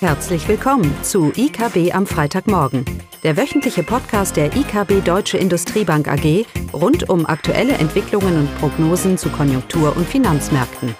[0.00, 2.84] Herzlich willkommen zu IKB am Freitagmorgen,
[3.22, 9.30] der wöchentliche Podcast der IKB Deutsche Industriebank AG rund um aktuelle Entwicklungen und Prognosen zu
[9.30, 10.94] Konjunktur- und Finanzmärkten.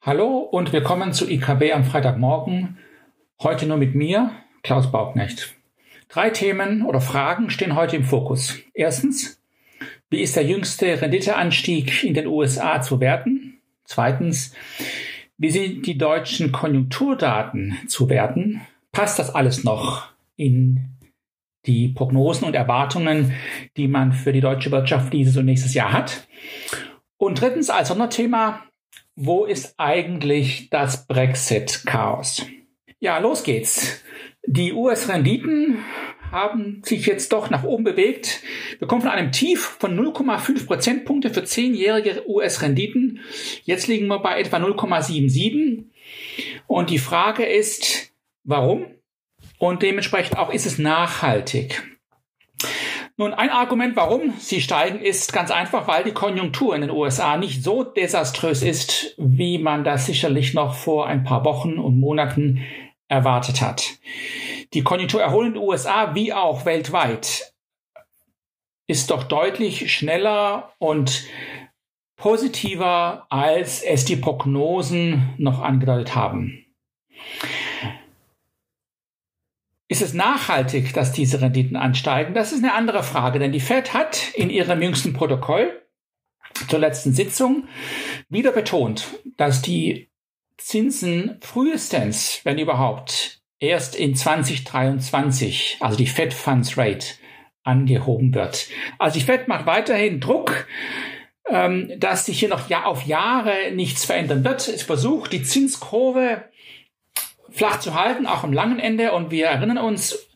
[0.00, 2.78] Hallo und willkommen zu IKB am Freitagmorgen.
[3.42, 4.30] Heute nur mit mir,
[4.62, 5.54] Klaus Bauknecht.
[6.08, 8.56] Drei Themen oder Fragen stehen heute im Fokus.
[8.72, 9.39] Erstens,
[10.10, 13.60] wie ist der jüngste Renditeanstieg in den USA zu werten?
[13.84, 14.54] Zweitens,
[15.38, 18.60] wie sind die deutschen Konjunkturdaten zu werten?
[18.92, 20.98] Passt das alles noch in
[21.66, 23.32] die Prognosen und Erwartungen,
[23.76, 26.26] die man für die deutsche Wirtschaft dieses und nächstes Jahr hat?
[27.16, 28.64] Und drittens als Sonderthema,
[29.14, 32.46] wo ist eigentlich das Brexit-Chaos?
[32.98, 34.02] Ja, los geht's.
[34.46, 35.78] Die US-Renditen
[36.30, 38.42] haben sich jetzt doch nach oben bewegt.
[38.78, 43.20] Wir kommen von einem Tief von 0,5 Prozentpunkte für zehnjährige US-Renditen.
[43.64, 45.84] Jetzt liegen wir bei etwa 0,77.
[46.66, 48.12] Und die Frage ist,
[48.44, 48.86] warum?
[49.58, 51.82] Und dementsprechend auch, ist es nachhaltig?
[53.16, 57.36] Nun, ein Argument, warum sie steigen, ist ganz einfach, weil die Konjunktur in den USA
[57.36, 62.64] nicht so desaströs ist, wie man das sicherlich noch vor ein paar Wochen und Monaten
[63.08, 63.98] erwartet hat.
[64.72, 67.52] Die Konjunkturerholung in den USA wie auch weltweit
[68.86, 71.24] ist doch deutlich schneller und
[72.16, 76.66] positiver, als es die Prognosen noch angedeutet haben.
[79.88, 82.34] Ist es nachhaltig, dass diese Renditen ansteigen?
[82.34, 85.82] Das ist eine andere Frage, denn die Fed hat in ihrem jüngsten Protokoll
[86.68, 87.66] zur letzten Sitzung
[88.28, 90.10] wieder betont, dass die
[90.58, 97.06] Zinsen frühestens, wenn überhaupt, erst in 2023, also die Fed Funds Rate,
[97.62, 98.68] angehoben wird.
[98.98, 100.66] Also die Fed macht weiterhin Druck,
[101.48, 104.66] ähm, dass sich hier noch ja auf Jahre nichts verändern wird.
[104.66, 106.44] Es versucht, die Zinskurve
[107.50, 109.12] flach zu halten, auch am langen Ende.
[109.12, 110.28] Und wir erinnern uns,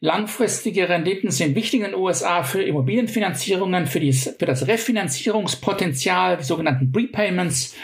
[0.00, 6.44] langfristige Renditen sind wichtig in den USA für Immobilienfinanzierungen, für, dies, für das Refinanzierungspotenzial, die
[6.44, 7.76] sogenannten Prepayments.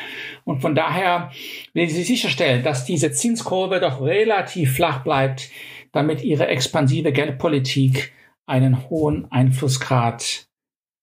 [0.51, 1.31] Und von daher
[1.75, 5.49] will sie sicherstellen, dass diese Zinskurve doch relativ flach bleibt,
[5.93, 8.13] damit ihre expansive Geldpolitik
[8.47, 10.49] einen hohen Einflussgrad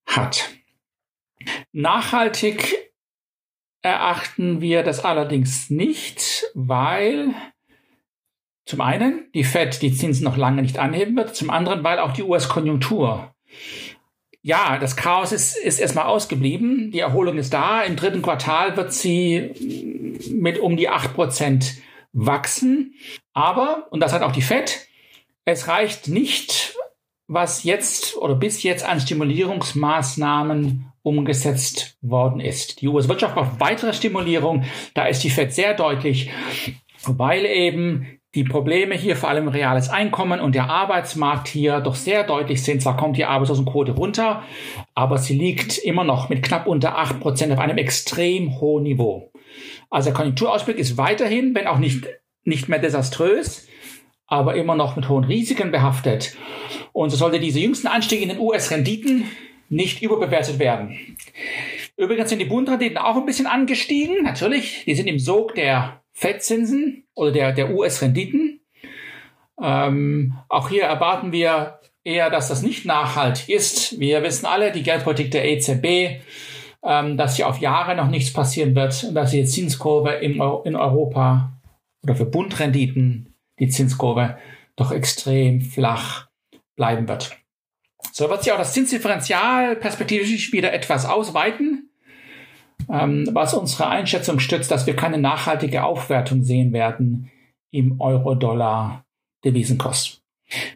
[0.05, 0.49] hat.
[1.71, 2.91] Nachhaltig
[3.83, 7.33] erachten wir das allerdings nicht, weil
[8.65, 12.11] zum einen die Fed die Zinsen noch lange nicht anheben wird, zum anderen, weil auch
[12.11, 13.33] die US-Konjunktur
[14.47, 16.89] ja, das Chaos ist, ist erstmal ausgeblieben.
[16.91, 17.83] Die Erholung ist da.
[17.83, 19.51] Im dritten Quartal wird sie
[20.31, 21.75] mit um die acht Prozent
[22.13, 22.93] wachsen.
[23.33, 24.87] Aber, und das hat auch die FED,
[25.43, 26.77] es reicht nicht,
[27.27, 32.79] was jetzt oder bis jetzt an Stimulierungsmaßnahmen umgesetzt worden ist.
[32.79, 34.63] Die US-Wirtschaft braucht weitere Stimulierung.
[34.93, 36.31] Da ist die FED sehr deutlich,
[37.05, 42.23] weil eben die Probleme hier vor allem reales Einkommen und der Arbeitsmarkt hier doch sehr
[42.23, 42.83] deutlich sind.
[42.83, 44.43] Zwar kommt die Arbeitslosenquote runter,
[44.93, 49.31] aber sie liegt immer noch mit knapp unter acht Prozent auf einem extrem hohen Niveau.
[49.89, 52.07] Also der Konjunkturausblick ist weiterhin, wenn auch nicht,
[52.43, 53.67] nicht mehr desaströs,
[54.27, 56.37] aber immer noch mit hohen Risiken behaftet.
[56.93, 59.23] Und so sollte diese jüngsten Anstiege in den US-Renditen
[59.69, 61.17] nicht überbewertet werden.
[61.97, 64.21] Übrigens sind die Bundrenditen auch ein bisschen angestiegen.
[64.21, 68.59] Natürlich, die sind im Sog der Fettzinsen oder der, der US-Renditen.
[69.61, 73.99] Ähm, auch hier erwarten wir eher, dass das nicht nachhaltig ist.
[73.99, 76.23] Wir wissen alle, die Geldpolitik der EZB,
[76.83, 80.75] ähm, dass hier auf Jahre noch nichts passieren wird und dass die Zinskurve im, in
[80.75, 81.51] Europa
[82.01, 84.39] oder für Bundrenditen die Zinskurve
[84.75, 86.29] doch extrem flach
[86.75, 87.37] bleiben wird.
[88.11, 91.86] So wird sich auch das Zinsdifferenzial perspektivisch wieder etwas ausweiten
[92.89, 97.29] ähm, was unsere Einschätzung stützt, dass wir keine nachhaltige Aufwertung sehen werden
[97.71, 100.21] im Euro-Dollar-Devisenkurs.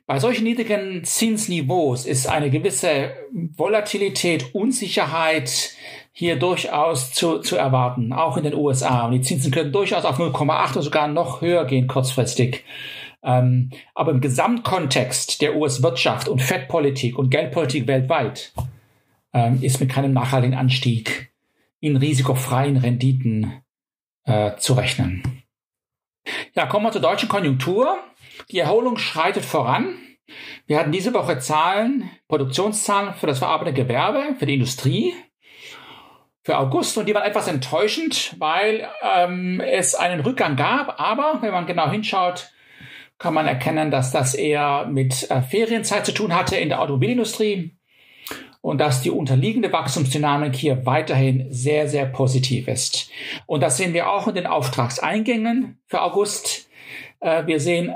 [0.05, 5.69] Bei solchen niedrigen Zinsniveaus ist eine gewisse Volatilität, Unsicherheit
[6.11, 9.05] hier durchaus zu, zu erwarten, auch in den USA.
[9.05, 12.65] Und die Zinsen können durchaus auf 0,8 oder sogar noch höher gehen kurzfristig.
[13.23, 18.51] Ähm, aber im Gesamtkontext der US-Wirtschaft und Fettpolitik und Geldpolitik weltweit
[19.33, 21.30] ähm, ist mit keinem nachhaltigen Anstieg
[21.81, 23.61] in risikofreien Renditen
[24.23, 25.43] äh, zu rechnen.
[26.55, 27.97] Ja, kommen wir zur deutschen Konjunktur.
[28.51, 29.97] Die Erholung schreitet voran.
[30.67, 35.13] Wir hatten diese Woche Zahlen, Produktionszahlen für das verarbeitende Gewerbe, für die Industrie,
[36.43, 40.99] für August und die waren etwas enttäuschend, weil ähm, es einen Rückgang gab.
[40.99, 42.51] Aber wenn man genau hinschaut,
[43.17, 47.77] kann man erkennen, dass das eher mit äh, Ferienzeit zu tun hatte in der Automobilindustrie
[48.61, 53.09] und dass die unterliegende Wachstumsdynamik hier weiterhin sehr, sehr positiv ist.
[53.47, 56.69] Und das sehen wir auch in den Auftragseingängen für August.
[57.19, 57.95] Äh, wir sehen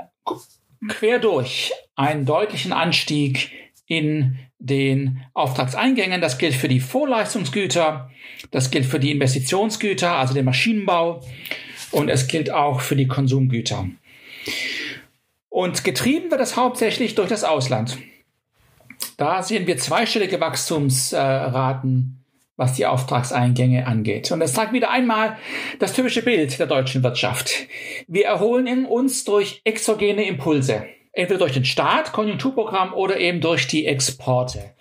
[0.88, 3.50] quer durch einen deutlichen Anstieg
[3.86, 6.20] in den Auftragseingängen.
[6.20, 8.10] Das gilt für die Vorleistungsgüter,
[8.50, 11.22] das gilt für die Investitionsgüter, also den Maschinenbau
[11.92, 13.88] und es gilt auch für die Konsumgüter.
[15.48, 17.98] Und getrieben wird es hauptsächlich durch das Ausland.
[19.16, 22.24] Da sehen wir zweistellige Wachstumsraten,
[22.56, 24.30] was die Auftragseingänge angeht.
[24.32, 25.36] Und das zeigt wieder einmal
[25.78, 27.66] das typische Bild der deutschen Wirtschaft.
[28.08, 30.86] Wir erholen uns durch exogene Impulse.
[31.12, 34.74] Entweder durch den Staat, Konjunkturprogramm oder eben durch die Exporte.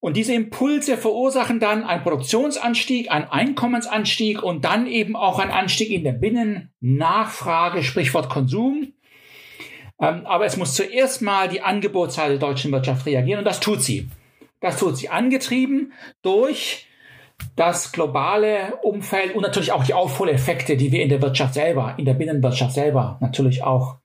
[0.00, 5.90] Und diese Impulse verursachen dann einen Produktionsanstieg, einen Einkommensanstieg und dann eben auch einen Anstieg
[5.90, 8.94] in der Binnennachfrage, Sprichwort Konsum.
[10.00, 13.82] Ähm, aber es muss zuerst mal die Angebotsseite der deutschen Wirtschaft reagieren und das tut
[13.82, 14.08] sie.
[14.60, 15.92] Das tut sie angetrieben
[16.22, 16.86] durch
[17.56, 22.04] das globale Umfeld und natürlich auch die Aufholeffekte, die wir in der Wirtschaft selber, in
[22.04, 23.96] der Binnenwirtschaft selber natürlich auch,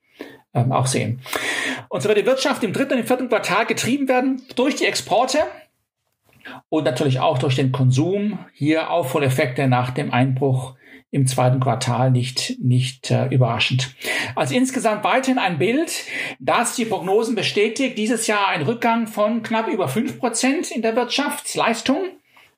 [0.54, 1.22] ähm, auch sehen.
[1.90, 4.86] Und so wird die Wirtschaft im dritten und im vierten Quartal getrieben werden durch die
[4.86, 5.40] Exporte
[6.69, 8.40] und natürlich auch durch den Konsum.
[8.54, 10.75] Hier Aufholeffekte nach dem Einbruch
[11.09, 13.95] im zweiten Quartal nicht, nicht äh, überraschend.
[14.36, 16.04] Also insgesamt weiterhin ein Bild,
[16.39, 17.98] das die Prognosen bestätigt.
[17.98, 21.98] Dieses Jahr ein Rückgang von knapp über fünf Prozent in der Wirtschaftsleistung.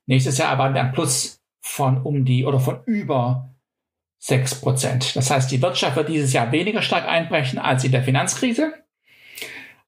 [0.08, 3.54] Nächstes Jahr erwarten wir ein Plus von um die oder von über
[4.18, 5.16] sechs Prozent.
[5.16, 8.74] Das heißt, die Wirtschaft wird dieses Jahr weniger stark einbrechen als in der Finanzkrise.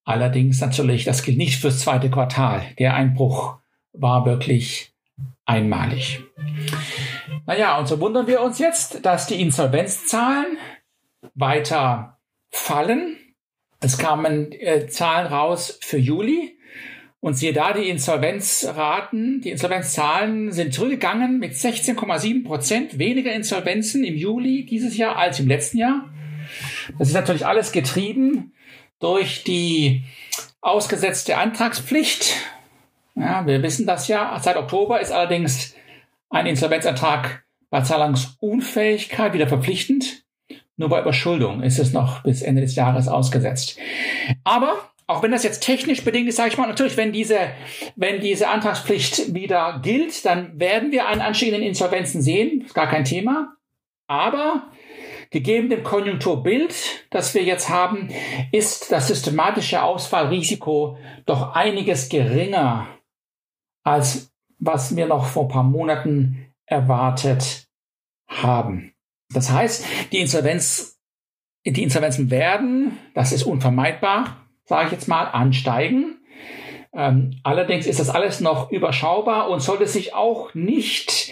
[0.04, 2.63] Allerdings natürlich, das gilt nicht fürs zweite Quartal.
[2.80, 3.58] Der Einbruch
[3.94, 4.94] war wirklich
[5.46, 6.24] einmalig.
[7.46, 10.58] Naja, und so wundern wir uns jetzt, dass die Insolvenzzahlen
[11.34, 13.18] weiter fallen.
[13.80, 16.58] Es kamen äh, Zahlen raus für Juli.
[17.20, 24.16] Und siehe da, die Insolvenzraten, die Insolvenzzahlen sind zurückgegangen mit 16,7 Prozent weniger Insolvenzen im
[24.16, 26.10] Juli dieses Jahr als im letzten Jahr.
[26.98, 28.54] Das ist natürlich alles getrieben
[29.00, 30.04] durch die
[30.62, 32.34] ausgesetzte Antragspflicht.
[33.16, 34.40] Ja, wir wissen das ja.
[34.42, 35.76] Seit Oktober ist allerdings
[36.31, 40.24] ein Insolvenzantrag bei Zahlungsunfähigkeit wieder verpflichtend.
[40.78, 43.78] Nur bei Überschuldung ist es noch bis Ende des Jahres ausgesetzt.
[44.44, 47.38] Aber auch wenn das jetzt technisch bedingt ist, sage ich mal, natürlich, wenn diese,
[47.95, 52.66] wenn diese Antragspflicht wieder gilt, dann werden wir einen Anstieg in den Insolvenzen sehen.
[52.74, 53.56] Gar kein Thema.
[54.07, 54.72] Aber
[55.30, 56.74] gegeben dem Konjunkturbild,
[57.10, 58.10] das wir jetzt haben,
[58.51, 62.88] ist das systematische Ausfallrisiko doch einiges geringer
[63.84, 64.31] als
[64.62, 67.68] was wir noch vor paar Monaten erwartet
[68.28, 68.94] haben.
[69.34, 71.00] Das heißt, die Insolvenz,
[71.66, 76.19] die Insolvenzen werden, das ist unvermeidbar, sage ich jetzt mal, ansteigen.
[76.94, 81.31] Ähm, allerdings ist das alles noch überschaubar und sollte sich auch nicht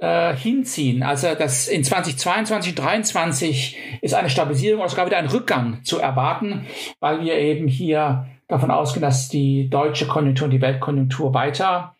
[0.00, 1.02] äh, hinziehen.
[1.02, 6.66] Also das in 2022, 2023 ist eine Stabilisierung oder sogar wieder ein Rückgang zu erwarten,
[7.00, 11.96] weil wir eben hier davon ausgehen, dass die deutsche Konjunktur und die Weltkonjunktur weiter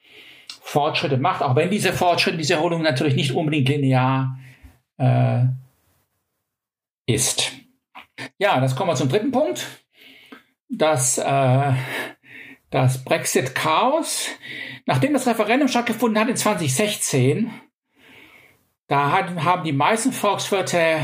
[0.71, 4.39] Fortschritte macht, auch wenn diese Fortschritte, diese Erholung natürlich nicht unbedingt linear
[4.99, 5.47] äh,
[7.07, 7.51] ist.
[8.39, 9.67] Ja, das kommen wir zum dritten Punkt.
[10.69, 11.73] Das, äh,
[12.71, 14.29] das Brexit-Chaos.
[14.87, 17.51] Nachdem das Referendum stattgefunden hat in 2016,
[18.87, 21.01] da hat, haben die meisten Volkswirte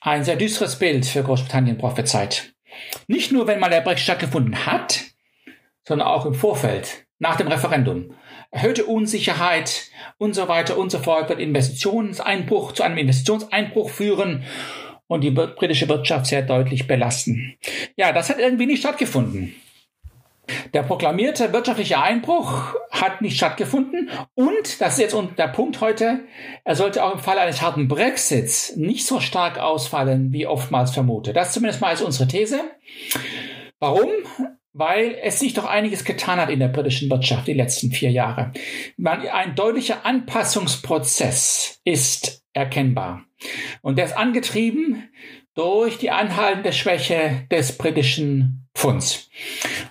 [0.00, 2.54] ein sehr düsteres Bild für Großbritannien prophezeit.
[3.06, 5.04] Nicht nur, wenn mal der Brexit stattgefunden hat,
[5.86, 8.14] sondern auch im Vorfeld, nach dem Referendum
[8.54, 14.44] erhöhte Unsicherheit und so weiter und so fort wird Investitionseinbruch zu einem Investitionseinbruch führen
[15.08, 17.56] und die britische Wirtschaft sehr deutlich belasten.
[17.96, 19.56] Ja, das hat irgendwie nicht stattgefunden.
[20.72, 26.20] Der proklamierte wirtschaftliche Einbruch hat nicht stattgefunden und, das ist jetzt der Punkt heute,
[26.64, 31.34] er sollte auch im Falle eines harten Brexits nicht so stark ausfallen, wie oftmals vermutet.
[31.34, 32.60] Das zumindest mal ist unsere These.
[33.80, 34.10] Warum?
[34.74, 38.52] Weil es sich doch einiges getan hat in der britischen Wirtschaft die letzten vier Jahre.
[39.02, 43.24] Ein deutlicher Anpassungsprozess ist erkennbar.
[43.82, 45.08] Und der ist angetrieben
[45.54, 49.30] durch die anhaltende Schwäche des britischen Pfunds.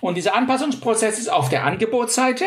[0.02, 2.44] Und dieser Anpassungsprozess ist auf der Angebotsseite,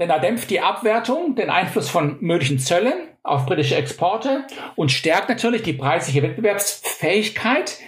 [0.00, 5.28] denn er dämpft die Abwertung, den Einfluss von möglichen Zöllen auf britische Exporte und stärkt
[5.28, 7.78] natürlich die preisliche Wettbewerbsfähigkeit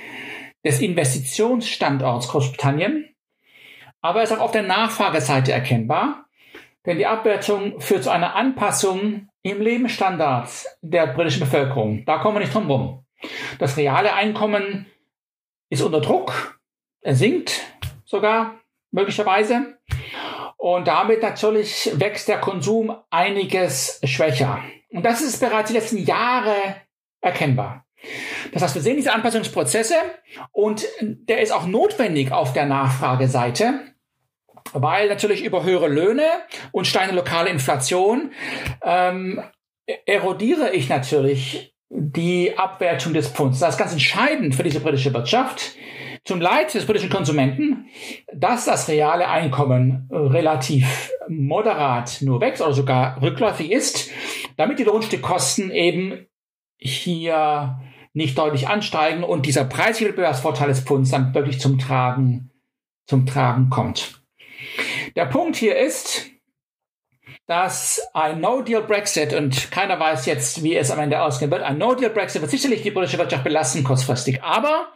[0.65, 3.15] des Investitionsstandorts Großbritannien,
[4.01, 6.27] aber ist auch auf der Nachfrageseite erkennbar,
[6.87, 10.51] denn die Abwertung führt zu einer Anpassung im Lebensstandard
[10.83, 12.05] der britischen Bevölkerung.
[12.05, 13.05] Da kommen wir nicht drum rum.
[13.59, 14.87] Das reale Einkommen
[15.71, 16.59] ist unter Druck,
[17.01, 17.61] er sinkt
[18.05, 19.79] sogar möglicherweise.
[20.57, 24.63] Und damit natürlich wächst der Konsum einiges schwächer.
[24.91, 26.55] Und das ist bereits die letzten Jahre
[27.21, 27.84] erkennbar.
[28.53, 29.97] Das heißt, wir sehen diese Anpassungsprozesse
[30.53, 33.81] und der ist auch notwendig auf der Nachfrageseite,
[34.73, 36.25] weil natürlich über höhere Löhne
[36.73, 38.33] und steigende lokale Inflation
[38.83, 39.43] ähm,
[40.07, 43.61] erodiere ich natürlich die Abwertung des Pfunds.
[43.61, 45.77] Das ist ganz entscheidend für diese britische Wirtschaft.
[46.25, 47.87] Zum Leid des britischen Konsumenten,
[48.33, 54.11] dass das reale Einkommen relativ moderat nur wächst oder sogar rückläufig ist,
[54.57, 56.27] damit die Lohnstückkosten eben
[56.79, 57.79] hier
[58.15, 62.51] nicht deutlich ansteigen und dieser Preiswettbewerbsvorteil des Pfunds dann wirklich zum Tragen,
[63.07, 64.23] zum Tragen kommt.
[65.17, 66.31] Der Punkt hier ist,
[67.47, 72.41] dass ein No-Deal-Brexit, und keiner weiß jetzt, wie es am Ende ausgehen wird, ein No-Deal-Brexit
[72.41, 74.43] wird sicherlich die britische Wirtschaft belasten kurzfristig.
[74.43, 74.93] Aber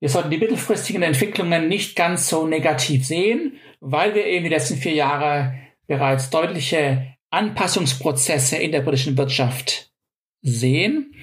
[0.00, 4.76] wir sollten die mittelfristigen Entwicklungen nicht ganz so negativ sehen, weil wir eben die letzten
[4.76, 5.54] vier Jahre
[5.86, 9.90] bereits deutliche Anpassungsprozesse in der britischen Wirtschaft
[10.40, 11.14] sehen.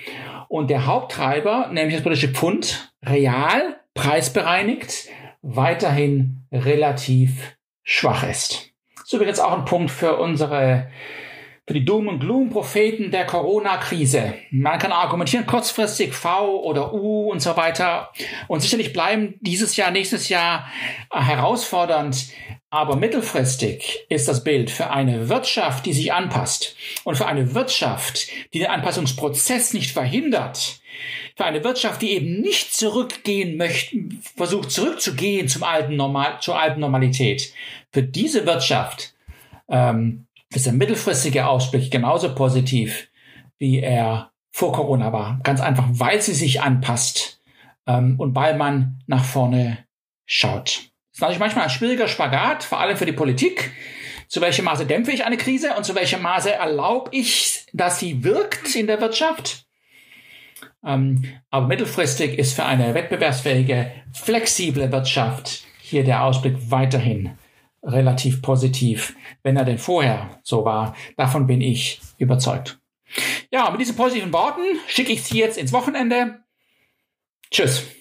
[0.52, 5.08] Und der Haupttreiber, nämlich das britische Pfund, real preisbereinigt,
[5.42, 8.74] weiterhin relativ schwach ist.
[8.98, 10.92] Das ist übrigens auch ein Punkt für unsere
[11.66, 14.34] für die Doom- und Gloom-Propheten der Corona-Krise.
[14.52, 18.12] Man kann argumentieren, kurzfristig V oder U und so weiter.
[18.50, 20.68] Und sicherlich bleiben dieses Jahr, nächstes Jahr
[21.14, 22.26] herausfordernd.
[22.74, 28.28] Aber mittelfristig ist das Bild für eine Wirtschaft, die sich anpasst und für eine Wirtschaft,
[28.54, 30.80] die den Anpassungsprozess nicht verhindert,
[31.36, 33.98] für eine Wirtschaft, die eben nicht zurückgehen möchte,
[34.38, 37.54] versucht zurückzugehen zum alten Normal, zur alten Normalität.
[37.92, 39.16] Für diese Wirtschaft
[39.68, 43.10] ähm, ist der mittelfristige Ausblick genauso positiv,
[43.58, 45.42] wie er vor Corona war.
[45.44, 47.42] Ganz einfach, weil sie sich anpasst
[47.86, 49.80] ähm, und weil man nach vorne
[50.26, 50.91] schaut.
[51.12, 53.72] Das ist natürlich manchmal ein schwieriger Spagat, vor allem für die Politik.
[54.30, 58.24] Zu welchem Maße dämpfe ich eine Krise und zu welchem Maße erlaube ich, dass sie
[58.24, 59.66] wirkt in der Wirtschaft?
[60.86, 67.38] Ähm, aber mittelfristig ist für eine wettbewerbsfähige, flexible Wirtschaft hier der Ausblick weiterhin
[67.84, 70.96] relativ positiv, wenn er denn vorher so war.
[71.18, 72.80] Davon bin ich überzeugt.
[73.52, 76.40] Ja, mit diesen positiven Worten schicke ich Sie jetzt ins Wochenende.
[77.50, 78.01] Tschüss.